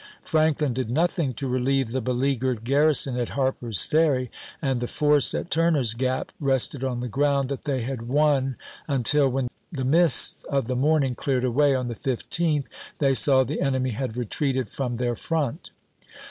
Franklin 0.23 0.73
did 0.73 0.89
nothing 0.89 1.31
to 1.35 1.47
relieve 1.47 1.91
the 1.91 2.01
beleaguered 2.01 2.63
garrison 2.63 3.17
at 3.17 3.29
Harper's 3.37 3.83
Ferry, 3.83 4.31
and 4.59 4.79
the 4.81 4.87
force 4.87 5.35
at 5.35 5.51
Tur 5.51 5.69
ner's 5.69 5.93
Gap 5.93 6.31
rested 6.39 6.83
on 6.83 7.01
the 7.01 7.07
ground 7.07 7.49
that 7.49 7.65
they 7.65 7.81
had 7.83 8.07
won 8.07 8.55
until, 8.87 9.29
when 9.29 9.47
the 9.71 9.85
mists 9.85 10.43
of 10.45 10.65
the 10.65 10.75
morning 10.75 11.13
cleared 11.13 11.43
away 11.45 11.75
on 11.75 11.87
the 11.87 11.93
15th, 11.93 12.65
they 12.97 13.13
saw 13.13 13.43
the 13.43 13.61
enemy 13.61 13.91
had 13.91 14.17
retreated 14.17 14.65
sept.,i862. 14.69 14.73
from 14.75 14.95
their 14.97 15.15
front. 15.15 15.69